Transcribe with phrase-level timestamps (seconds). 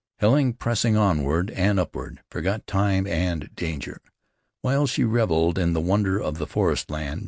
[0.17, 4.01] Helen, pressing onward and upward, forgot time and danger,
[4.63, 7.19] while she reveled in the wonder of the forestland.